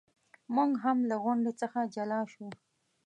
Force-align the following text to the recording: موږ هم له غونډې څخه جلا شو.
موږ 0.55 0.71
هم 0.83 0.97
له 1.09 1.15
غونډې 1.23 1.51
څخه 1.61 1.79
جلا 1.95 2.21
شو. 2.33 2.47